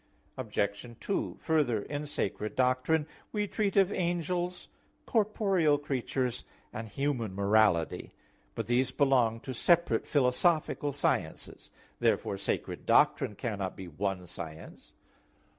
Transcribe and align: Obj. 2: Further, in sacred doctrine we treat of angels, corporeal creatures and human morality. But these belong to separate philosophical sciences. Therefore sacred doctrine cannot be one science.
Obj. 0.35 0.97
2: 0.99 1.37
Further, 1.41 1.83
in 1.83 2.07
sacred 2.07 2.55
doctrine 2.55 3.05
we 3.31 3.45
treat 3.45 3.77
of 3.77 3.91
angels, 3.91 4.67
corporeal 5.05 5.77
creatures 5.77 6.43
and 6.73 6.89
human 6.89 7.35
morality. 7.35 8.09
But 8.55 8.65
these 8.65 8.89
belong 8.89 9.41
to 9.41 9.53
separate 9.53 10.07
philosophical 10.07 10.91
sciences. 10.91 11.69
Therefore 11.99 12.39
sacred 12.39 12.87
doctrine 12.87 13.35
cannot 13.35 13.75
be 13.77 13.87
one 13.87 14.25
science. 14.25 14.91